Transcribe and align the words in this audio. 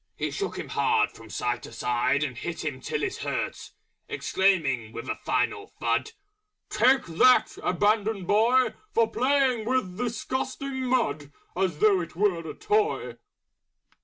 He 0.17 0.31
Shook 0.31 0.57
him 0.57 0.69
hard 0.69 1.11
from 1.11 1.29
Side 1.29 1.61
to 1.61 1.71
Side 1.71 2.23
And 2.23 2.35
Hit 2.35 2.65
him 2.65 2.81
till 2.81 3.03
it 3.03 3.17
Hurt, 3.17 3.69
Exclaiming, 4.09 4.93
with 4.93 5.07
a 5.07 5.13
Final 5.15 5.67
Thud, 5.79 6.13
"Take 6.71 7.05
that! 7.05 7.55
Abandoned 7.61 8.25
Boy! 8.25 8.73
For 8.95 9.07
Playing 9.11 9.63
with 9.67 9.99
Disgusting 9.99 10.85
Mud 10.87 11.31
As 11.55 11.77
though 11.77 12.01
it 12.01 12.15
were 12.15 12.49
a 12.49 12.55
Toy!" 12.55 13.17